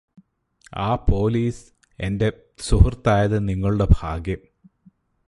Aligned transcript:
ആ 0.79 0.95
പോലിസ് 1.03 1.61
എന്റെ 1.99 2.29
സുഹൃത്തായത് 2.59 3.47
നിങ്ങളുടെ 3.47 3.87
ഭാഗ്യം 3.91 4.41